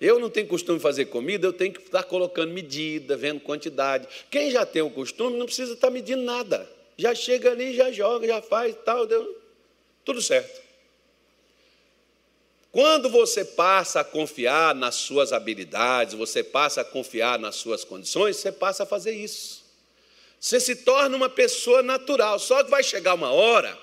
[0.01, 4.09] Eu não tenho costume de fazer comida, eu tenho que estar colocando medida, vendo quantidade.
[4.31, 6.69] Quem já tem o costume não precisa estar medindo nada.
[6.97, 9.39] Já chega ali, já joga, já faz tal, deu
[10.05, 10.61] tudo certo.
[12.73, 18.37] Quando você passa a confiar nas suas habilidades, você passa a confiar nas suas condições,
[18.37, 19.60] você passa a fazer isso.
[20.41, 22.39] Você se torna uma pessoa natural.
[22.39, 23.79] Só que vai chegar uma hora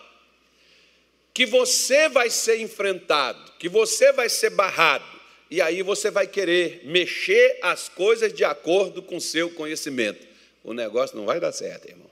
[1.34, 5.06] que você vai ser enfrentado, que você vai ser barrado,
[5.52, 10.28] e aí você vai querer mexer as coisas de acordo com o seu conhecimento.
[10.64, 12.10] O negócio não vai dar certo, irmão.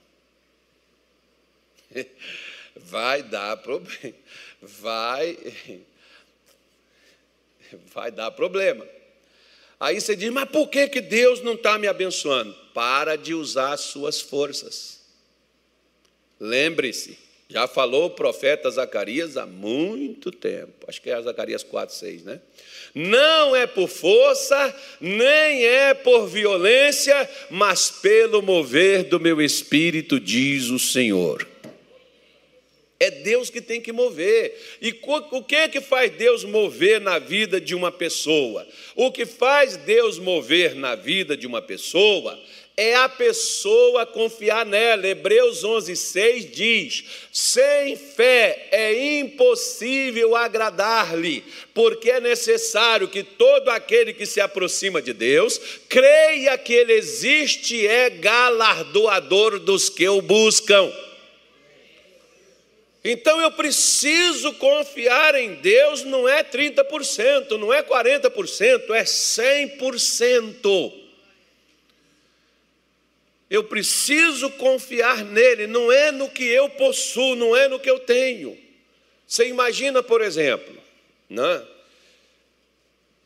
[2.76, 4.16] Vai dar problema.
[4.62, 5.38] Vai
[7.94, 8.86] vai dar problema.
[9.80, 12.56] Aí você diz, mas por que, que Deus não está me abençoando?
[12.74, 15.02] Para de usar as suas forças.
[16.40, 17.18] Lembre-se,
[17.50, 22.42] já falou o profeta Zacarias há muito tempo, acho que é Zacarias 4, 6, né?
[22.94, 30.70] Não é por força, nem é por violência, mas pelo mover do meu espírito, diz
[30.70, 31.46] o Senhor.
[33.00, 34.58] É Deus que tem que mover.
[34.82, 34.98] E
[35.32, 38.66] o que é que faz Deus mover na vida de uma pessoa?
[38.96, 42.40] O que faz Deus mover na vida de uma pessoa
[42.78, 45.08] é a pessoa confiar nela.
[45.08, 54.26] Hebreus 11:6 diz: "Sem fé é impossível agradar-lhe, porque é necessário que todo aquele que
[54.26, 60.92] se aproxima de Deus creia que ele existe e é galardoador dos que o buscam."
[63.08, 70.94] Então eu preciso confiar em Deus, não é 30%, não é 40%, é 100%.
[73.48, 78.00] Eu preciso confiar nele, não é no que eu possuo, não é no que eu
[78.00, 78.58] tenho.
[79.28, 80.76] Você imagina, por exemplo,
[81.30, 81.64] né?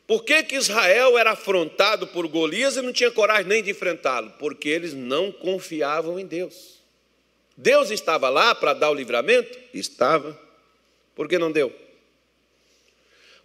[0.06, 4.30] Por que, que Israel era afrontado por Golias e não tinha coragem nem de enfrentá-lo?
[4.38, 6.79] Porque eles não confiavam em Deus.
[7.62, 9.58] Deus estava lá para dar o livramento?
[9.74, 10.38] Estava.
[11.14, 11.70] Por que não deu?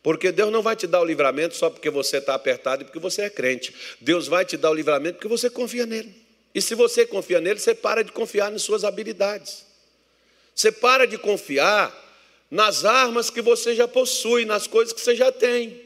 [0.01, 2.99] Porque Deus não vai te dar o livramento só porque você está apertado e porque
[2.99, 3.75] você é crente.
[3.99, 6.15] Deus vai te dar o livramento porque você confia nele.
[6.53, 9.65] E se você confia nele, você para de confiar nas suas habilidades.
[10.53, 11.93] Você para de confiar
[12.49, 15.81] nas armas que você já possui, nas coisas que você já tem.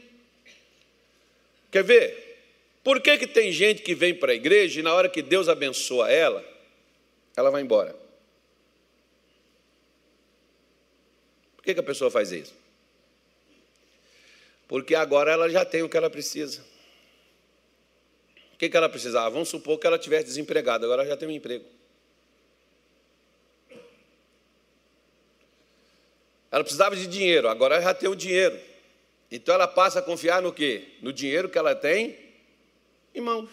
[1.72, 2.38] Quer ver?
[2.84, 5.50] Por que, que tem gente que vem para a igreja e na hora que Deus
[5.50, 6.46] abençoa ela,
[7.36, 8.09] ela vai embora?
[11.60, 12.54] Por que, que a pessoa faz isso?
[14.66, 16.64] Porque agora ela já tem o que ela precisa.
[18.54, 19.30] O que, que ela precisava?
[19.30, 21.66] Vamos supor que ela tivesse desempregada, agora ela já tem um emprego.
[26.50, 28.58] Ela precisava de dinheiro, agora ela já tem o dinheiro.
[29.30, 30.94] Então ela passa a confiar no quê?
[31.02, 32.18] No dinheiro que ela tem
[33.14, 33.50] em mãos.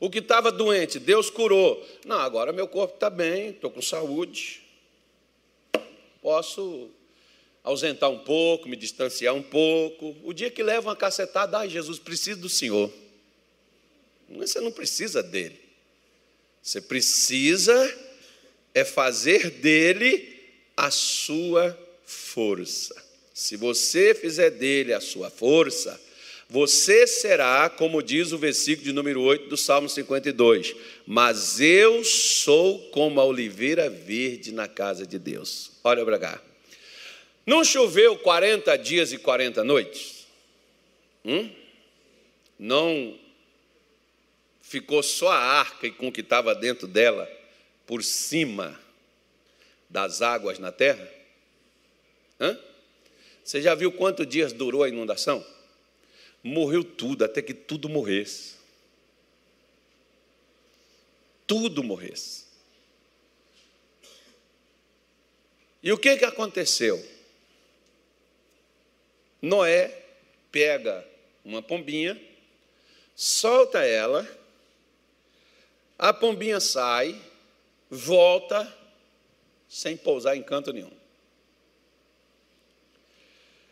[0.00, 1.80] O que estava doente, Deus curou.
[2.04, 4.63] Não, agora meu corpo está bem, estou com saúde.
[6.24, 6.88] Posso
[7.62, 10.16] ausentar um pouco, me distanciar um pouco.
[10.24, 12.90] O dia que leva uma cacetada, ai, Jesus, preciso do Senhor.
[14.30, 15.60] Você não precisa dele.
[16.62, 17.74] Você precisa
[18.72, 20.34] é fazer dele
[20.74, 22.96] a sua força.
[23.34, 26.00] Se você fizer dele a sua força,
[26.54, 32.78] você será, como diz o versículo de número 8 do Salmo 52, mas eu sou
[32.90, 35.72] como a oliveira verde na casa de Deus.
[35.82, 36.40] Olha para cá.
[37.44, 40.28] Não choveu 40 dias e 40 noites?
[41.24, 41.50] Hum?
[42.56, 43.18] Não
[44.62, 47.28] ficou só a arca e com o que estava dentro dela
[47.84, 48.80] por cima
[49.90, 51.10] das águas na terra?
[52.40, 52.56] Hã?
[53.42, 55.44] Você já viu quantos dias durou a inundação?
[56.44, 58.56] Morreu tudo, até que tudo morresse.
[61.46, 62.44] Tudo morresse.
[65.82, 67.02] E o que, que aconteceu?
[69.40, 70.02] Noé
[70.52, 71.06] pega
[71.42, 72.20] uma pombinha,
[73.16, 74.28] solta ela,
[75.98, 77.18] a pombinha sai,
[77.90, 78.70] volta
[79.68, 80.92] sem pousar em canto nenhum.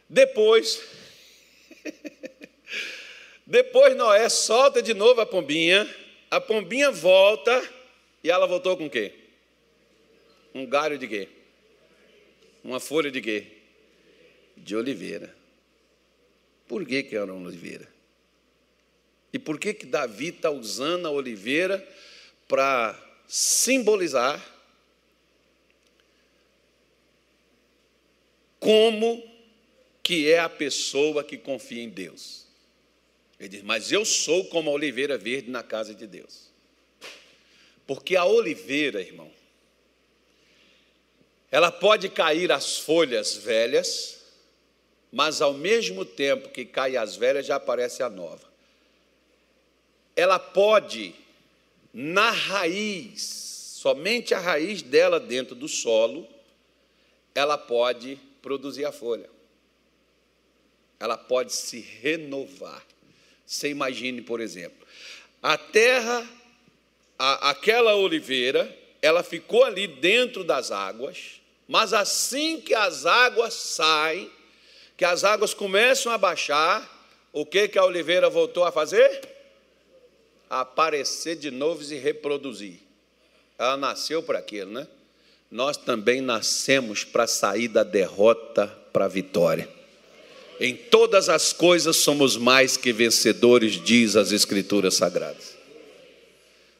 [0.08, 0.82] Depois,
[3.52, 5.86] depois Noé solta de novo a pombinha,
[6.30, 7.62] a pombinha volta
[8.24, 9.12] e ela voltou com o quê?
[10.54, 11.28] Um galho de quê?
[12.64, 13.46] Uma folha de quê?
[14.56, 15.36] De oliveira.
[16.66, 17.86] Por que, que era uma oliveira?
[19.34, 21.86] E por que, que Davi está usando a oliveira
[22.48, 24.42] para simbolizar
[28.58, 29.22] como
[30.02, 32.41] que é a pessoa que confia em Deus.
[33.42, 36.52] Ele diz: Mas eu sou como a oliveira verde na casa de Deus.
[37.84, 39.28] Porque a oliveira, irmão,
[41.50, 44.20] ela pode cair as folhas velhas,
[45.10, 48.48] mas ao mesmo tempo que cai as velhas, já aparece a nova.
[50.14, 51.12] Ela pode,
[51.92, 53.22] na raiz,
[53.74, 56.28] somente a raiz dela dentro do solo,
[57.34, 59.28] ela pode produzir a folha
[61.02, 62.86] ela pode se renovar.
[63.52, 64.86] Você imagine, por exemplo,
[65.42, 66.26] a terra,
[67.18, 74.30] a, aquela oliveira, ela ficou ali dentro das águas, mas assim que as águas saem,
[74.96, 76.90] que as águas começam a baixar,
[77.30, 79.20] o que, que a oliveira voltou a fazer?
[80.48, 82.78] A aparecer de novo e se reproduzir.
[83.58, 84.88] Ela nasceu para aquilo, né?
[85.50, 89.68] Nós também nascemos para sair da derrota para a vitória.
[90.62, 95.56] Em todas as coisas somos mais que vencedores, diz as Escrituras Sagradas.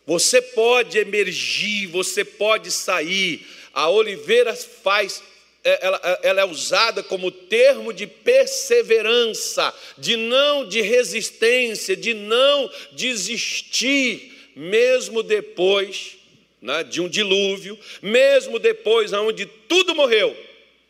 [0.07, 3.45] Você pode emergir, você pode sair.
[3.75, 5.21] A oliveira faz,
[5.64, 12.14] é, ela, é, ela, é usada como termo de perseverança, de não de resistência, de
[12.14, 16.18] não desistir, mesmo depois
[16.61, 20.37] né, de um dilúvio, mesmo depois onde tudo morreu,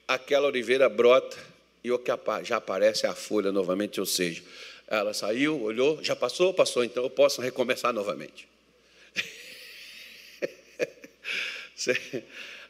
[0.06, 1.51] aquela oliveira brota
[1.84, 2.12] e o que
[2.44, 4.42] já aparece é a folha novamente, ou seja,
[4.86, 8.46] ela saiu, olhou, já passou, passou, então eu posso recomeçar novamente.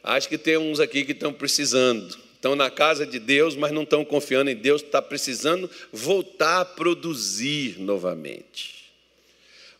[0.03, 3.83] Acho que tem uns aqui que estão precisando, estão na casa de Deus, mas não
[3.83, 8.91] estão confiando em Deus, está precisando voltar a produzir novamente,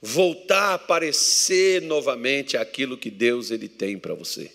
[0.02, 4.52] voltar a aparecer novamente aquilo que Deus ele tem para você,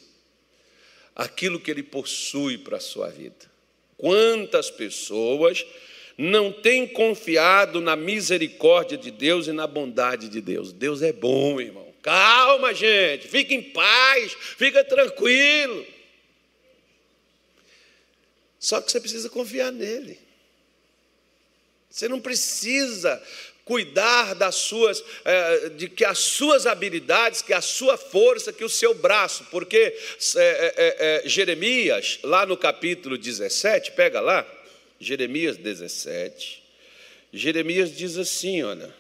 [1.17, 3.58] aquilo que Ele possui para a sua vida.
[3.99, 5.67] Quantas pessoas
[6.17, 10.73] não têm confiado na misericórdia de Deus e na bondade de Deus?
[10.73, 11.93] Deus é bom, irmão.
[12.01, 15.85] Calma, gente, fica em paz, fica tranquilo.
[18.59, 20.19] Só que você precisa confiar nele.
[21.91, 23.21] Você não precisa
[23.69, 28.69] cuidar das suas, é, de que as suas habilidades, que a sua força, que o
[28.69, 29.95] seu braço, porque
[30.37, 34.47] é, é, Jeremias, lá no capítulo 17, pega lá,
[34.99, 36.63] Jeremias 17,
[37.33, 38.98] Jeremias diz assim: olha.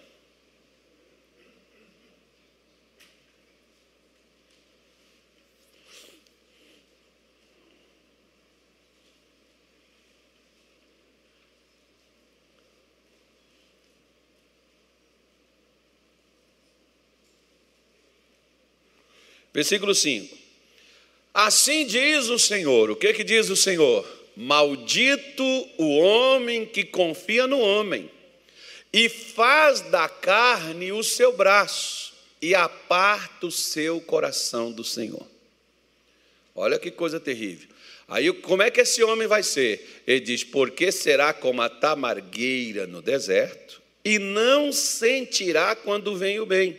[19.58, 20.38] Versículo 5.
[21.34, 22.92] Assim diz o Senhor.
[22.92, 24.08] O que que diz o Senhor?
[24.36, 25.42] Maldito
[25.76, 28.08] o homem que confia no homem
[28.92, 35.26] e faz da carne o seu braço e aparta o seu coração do Senhor.
[36.54, 37.68] Olha que coisa terrível.
[38.06, 40.04] Aí como é que esse homem vai ser?
[40.06, 46.46] Ele diz: Porque será como a tamargueira no deserto e não sentirá quando vem o
[46.46, 46.78] bem.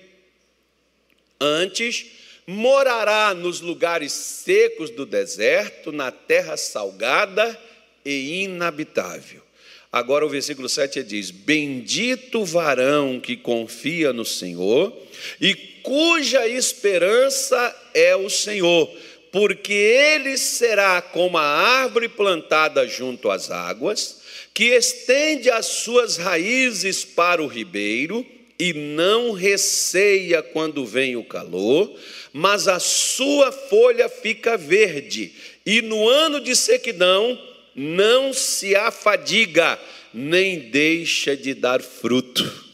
[1.41, 2.18] Antes
[2.49, 7.57] morará nos lugares secos do deserto, na terra salgada
[8.03, 9.43] e inabitável.
[9.91, 14.97] Agora o versículo 7 diz: Bendito o varão que confia no Senhor
[15.39, 18.91] e cuja esperança é o Senhor,
[19.31, 24.21] porque ele será como a árvore plantada junto às águas,
[24.55, 28.25] que estende as suas raízes para o ribeiro
[28.59, 31.95] e não receia quando vem o calor
[32.33, 35.33] mas a sua folha fica verde,
[35.65, 37.39] e no ano de sequidão
[37.75, 39.79] não se afadiga,
[40.13, 42.67] nem deixa de dar fruto.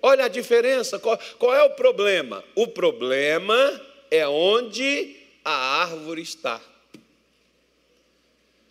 [0.00, 2.44] Olha a diferença, qual, qual é o problema?
[2.54, 3.80] O problema
[4.10, 6.60] é onde a árvore está.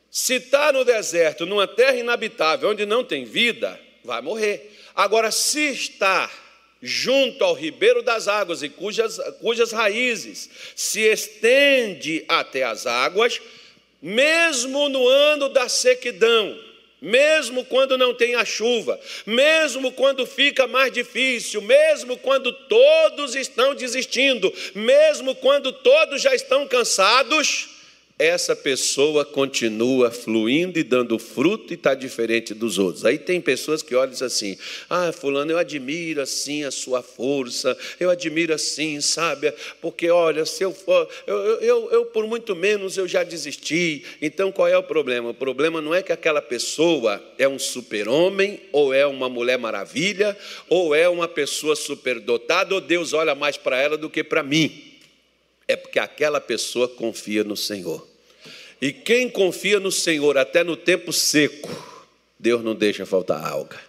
[0.09, 4.77] Se está no deserto, numa terra inabitável, onde não tem vida, vai morrer.
[4.98, 6.28] Agora, se está
[6.82, 13.39] junto ao ribeiro das águas e cujas, cujas raízes se estende até as águas,
[14.02, 16.60] mesmo no ano da sequidão,
[17.00, 23.76] mesmo quando não tem a chuva, mesmo quando fica mais difícil, mesmo quando todos estão
[23.76, 27.77] desistindo, mesmo quando todos já estão cansados,
[28.20, 33.05] essa pessoa continua fluindo e dando fruto e está diferente dos outros.
[33.05, 34.57] Aí tem pessoas que olham assim:
[34.89, 39.53] Ah, Fulano, eu admiro assim a sua força, eu admiro assim, sabe?
[39.80, 44.03] Porque olha, se eu for, eu, eu, eu por muito menos eu já desisti.
[44.20, 45.30] Então qual é o problema?
[45.30, 50.36] O problema não é que aquela pessoa é um super-homem, ou é uma mulher maravilha,
[50.68, 54.88] ou é uma pessoa superdotada, ou Deus olha mais para ela do que para mim
[55.68, 58.07] é porque aquela pessoa confia no Senhor.
[58.82, 61.70] E quem confia no Senhor até no tempo seco,
[62.39, 63.80] Deus não deixa faltar alga.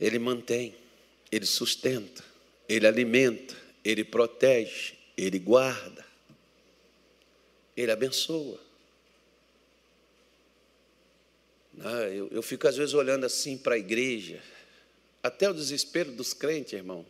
[0.00, 0.74] Ele mantém,
[1.30, 2.24] ele sustenta,
[2.68, 3.54] ele alimenta,
[3.84, 6.04] ele protege, ele guarda,
[7.76, 8.60] ele abençoa.
[11.80, 14.40] Ah, eu, eu fico às vezes olhando assim para a igreja,
[15.22, 17.04] até o desespero dos crentes, irmão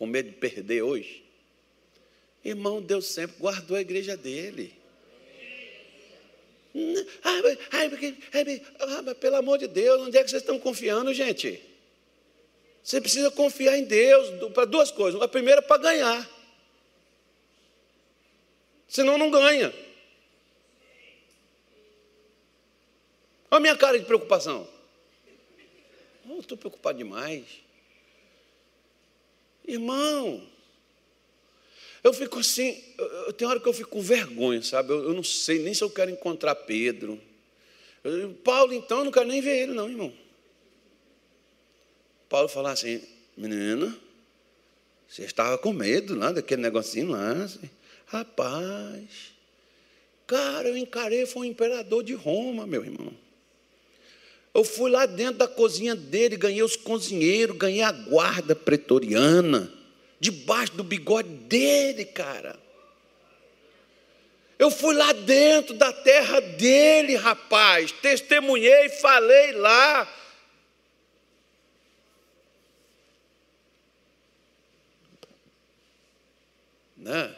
[0.00, 1.22] com medo de perder hoje?
[2.42, 4.72] Irmão, Deus sempre guardou a igreja dele.
[7.22, 11.12] Ai, ai, ai, ah, mas pelo amor de Deus, onde é que vocês estão confiando,
[11.12, 11.62] gente?
[12.82, 15.20] Você precisa confiar em Deus para duas coisas.
[15.20, 16.30] A primeira, para ganhar.
[18.88, 19.68] Senão não ganha.
[23.50, 24.66] Olha a minha cara de preocupação.
[26.26, 27.44] Oh, estou preocupado demais.
[29.66, 30.42] Irmão,
[32.02, 34.90] eu fico assim, eu, tem hora que eu fico com vergonha, sabe?
[34.92, 37.20] Eu, eu não sei nem se eu quero encontrar Pedro.
[38.02, 40.12] Eu, Paulo, então, eu não quero nem ver ele, não, irmão.
[42.28, 43.02] Paulo fala assim,
[43.36, 43.94] menina,
[45.06, 47.32] você estava com medo lá daquele negocinho lá.
[47.32, 47.68] Assim.
[48.06, 49.32] Rapaz,
[50.26, 53.12] cara, eu encarei, foi um imperador de Roma, meu irmão.
[54.52, 59.72] Eu fui lá dentro da cozinha dele, ganhei os cozinheiros, ganhei a guarda pretoriana,
[60.18, 62.58] debaixo do bigode dele, cara.
[64.58, 70.16] Eu fui lá dentro da terra dele, rapaz, testemunhei, falei lá.
[76.96, 77.34] Né?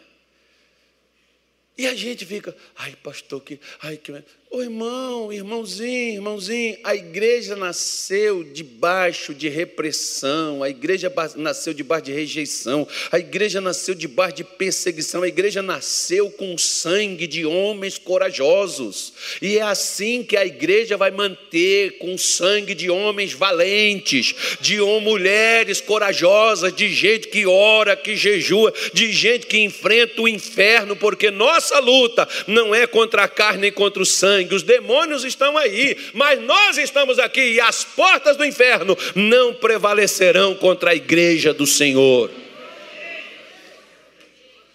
[1.79, 4.13] E a gente fica, ai, pastor, que, ai, que.
[4.55, 12.13] Ô irmão, irmãozinho, irmãozinho, a igreja nasceu debaixo de repressão, a igreja nasceu debaixo de
[12.13, 19.15] rejeição, a igreja nasceu debaixo de perseguição, a igreja nasceu com sangue de homens corajosos,
[19.41, 25.81] e é assim que a igreja vai manter com sangue de homens valentes, de mulheres
[25.81, 31.79] corajosas, de gente que ora, que jejua, de gente que enfrenta o inferno, porque nossa
[31.79, 35.97] luta não é contra a carne e contra o sangue sangue, os demônios estão aí,
[36.15, 41.67] mas nós estamos aqui e as portas do inferno não prevalecerão contra a igreja do
[41.67, 42.31] Senhor.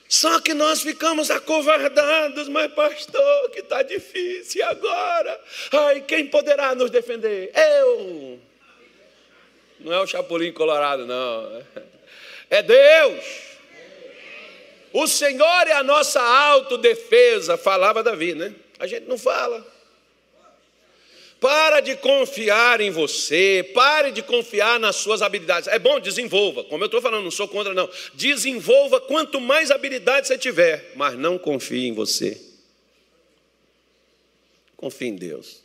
[0.10, 5.40] Só que nós ficamos acovardados, mas pastor, que está difícil agora.
[5.74, 7.52] Ai, quem poderá nos defender?
[7.54, 8.40] Eu.
[9.82, 11.62] Não é o Chapolin Colorado, não.
[12.50, 13.26] É Deus.
[14.94, 18.54] O Senhor é a nossa autodefesa, falava Davi, né?
[18.80, 19.66] A gente não fala.
[21.40, 25.68] Para de confiar em você, pare de confiar nas suas habilidades.
[25.68, 26.64] É bom, desenvolva.
[26.64, 27.88] Como eu estou falando, não sou contra, não.
[28.16, 32.42] Desenvolva quanto mais habilidade você tiver, mas não confie em você.
[34.76, 35.62] Confie em Deus.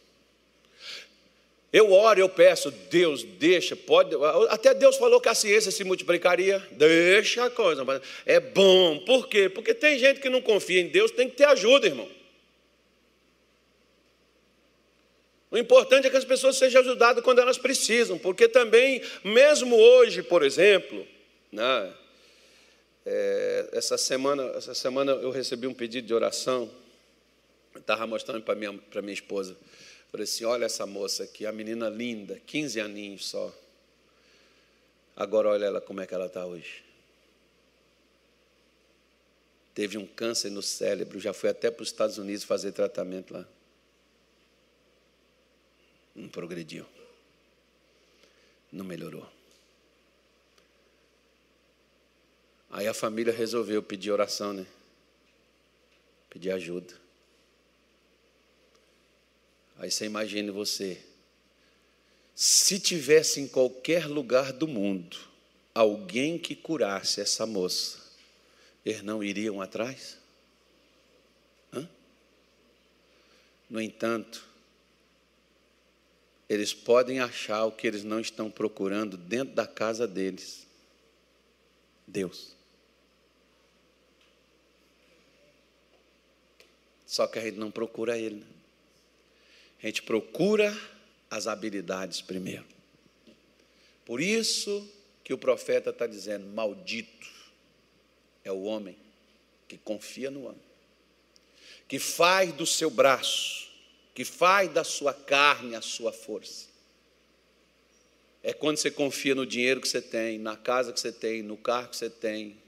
[1.72, 4.14] Eu oro, eu peço, Deus, deixa, pode.
[4.50, 6.62] Até Deus falou que a ciência se multiplicaria.
[6.72, 7.82] Deixa a coisa.
[8.26, 8.98] É bom.
[9.06, 9.48] Por quê?
[9.48, 12.06] Porque tem gente que não confia em Deus, tem que ter ajuda, irmão.
[15.52, 20.22] O importante é que as pessoas sejam ajudadas quando elas precisam, porque também, mesmo hoje,
[20.22, 21.06] por exemplo,
[21.52, 21.92] né,
[23.04, 26.70] é, essa, semana, essa semana eu recebi um pedido de oração,
[27.76, 29.54] estava mostrando para minha, minha esposa.
[30.10, 33.54] Falei assim: olha essa moça aqui, a menina linda, 15 aninhos só.
[35.14, 36.82] Agora olha ela como é que ela está hoje.
[39.74, 43.46] Teve um câncer no cérebro, já foi até para os Estados Unidos fazer tratamento lá
[46.14, 46.86] não progrediu,
[48.70, 49.28] não melhorou.
[52.70, 54.66] Aí a família resolveu pedir oração, né?
[56.30, 56.94] Pedir ajuda.
[59.76, 61.02] Aí você imagine você,
[62.34, 65.18] se tivesse em qualquer lugar do mundo
[65.74, 67.98] alguém que curasse essa moça,
[68.84, 70.16] eles não iriam atrás?
[71.72, 71.88] Hã?
[73.68, 74.51] No entanto,
[76.52, 80.66] eles podem achar o que eles não estão procurando dentro da casa deles.
[82.06, 82.54] Deus.
[87.06, 88.36] Só que a gente não procura Ele.
[88.36, 88.46] Né?
[89.82, 90.78] A gente procura
[91.30, 92.66] as habilidades primeiro.
[94.04, 94.86] Por isso
[95.24, 97.30] que o profeta está dizendo: maldito
[98.44, 98.96] é o homem
[99.66, 100.62] que confia no homem,
[101.88, 103.71] que faz do seu braço
[104.14, 106.66] que faz da sua carne a sua força.
[108.42, 111.56] É quando você confia no dinheiro que você tem, na casa que você tem, no
[111.56, 112.60] carro que você tem,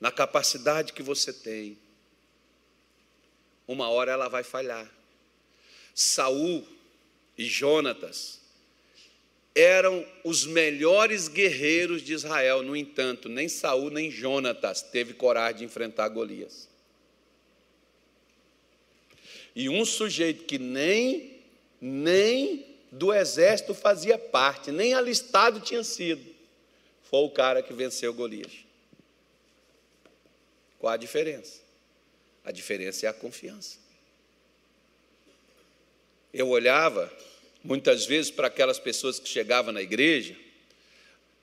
[0.00, 1.76] na capacidade que você tem.
[3.66, 4.88] Uma hora ela vai falhar.
[5.94, 6.66] Saul
[7.36, 8.40] e Jonatas
[9.54, 12.62] eram os melhores guerreiros de Israel.
[12.62, 16.71] No entanto, nem Saul nem Jonatas teve coragem de enfrentar Golias.
[19.54, 21.40] E um sujeito que nem,
[21.80, 26.24] nem do exército fazia parte, nem alistado tinha sido,
[27.02, 28.52] foi o cara que venceu Golias.
[30.78, 31.60] Qual a diferença?
[32.44, 33.78] A diferença é a confiança.
[36.32, 37.12] Eu olhava
[37.62, 40.36] muitas vezes para aquelas pessoas que chegavam na igreja,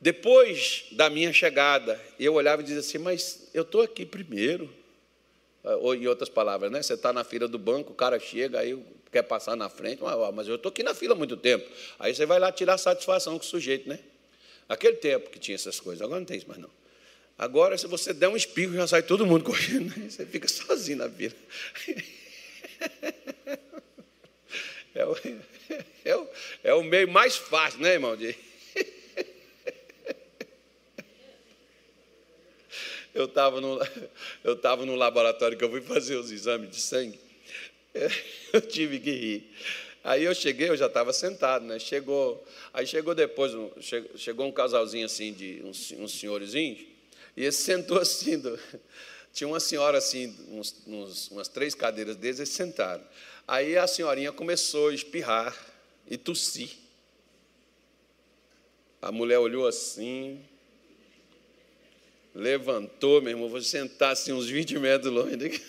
[0.01, 4.73] depois da minha chegada, eu olhava e dizia assim: Mas eu estou aqui primeiro.
[5.69, 6.81] Ah, ou em outras palavras, né?
[6.81, 8.77] Você está na fila do banco, o cara chega, aí
[9.11, 10.01] quer passar na frente,
[10.33, 11.69] mas eu estou aqui na fila há muito tempo.
[11.99, 13.99] Aí você vai lá tirar satisfação com o sujeito, né?
[14.67, 16.69] Aquele tempo que tinha essas coisas, agora não tem isso mais não.
[17.37, 20.09] Agora, se você der um espirro, já sai todo mundo correndo, né?
[20.09, 21.35] você fica sozinho na fila.
[24.95, 25.15] É o,
[26.03, 26.27] é o,
[26.63, 28.17] é o meio mais fácil, né, irmão?
[28.17, 28.35] De,
[33.13, 33.79] eu estava no,
[34.43, 37.19] eu tava no laboratório que eu fui fazer os exames de sangue.
[38.53, 39.51] Eu tive que rir.
[40.03, 41.77] Aí eu cheguei, eu já estava sentado, né?
[41.77, 42.43] Chegou,
[42.73, 43.51] aí chegou depois,
[44.15, 46.79] chegou um casalzinho assim, de uns, uns senhorzinhos,
[47.35, 48.57] e ele sentou assim, do,
[49.33, 53.03] tinha uma senhora assim, uns, uns, umas três cadeiras deles, eles sentaram.
[53.47, 55.55] Aí a senhorinha começou a espirrar
[56.07, 56.69] e tossir.
[59.01, 60.43] A mulher olhou assim,
[62.39, 65.35] levantou, meu irmão, vou sentar assim uns 20 metros longe.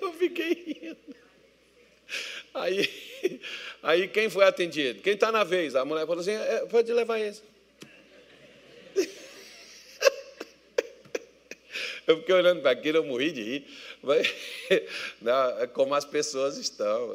[0.00, 1.16] Eu fiquei rindo.
[2.54, 2.90] Aí,
[3.82, 5.00] aí quem foi atendido?
[5.02, 5.74] Quem está na vez?
[5.74, 7.42] A mulher falou assim: é, pode levar esse.
[12.06, 13.66] Eu fiquei olhando para aquilo, eu morri de rir.
[14.00, 14.32] Mas,
[15.60, 17.12] é como as pessoas estão.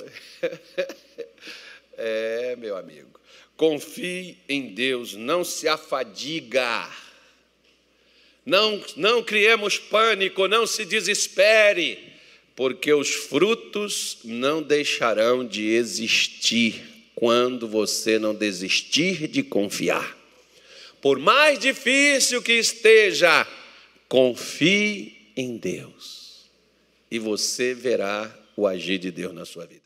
[1.93, 3.19] É, meu amigo.
[3.55, 6.89] Confie em Deus, não se afadiga
[8.51, 12.11] não, não criemos pânico, não se desespere.
[12.53, 16.83] porque os frutos não deixarão de existir
[17.15, 20.17] quando você não desistir de confiar.
[21.01, 23.47] Por mais difícil que esteja,
[24.09, 26.49] confie em Deus
[27.09, 29.81] e você verá o agir de Deus na sua vida.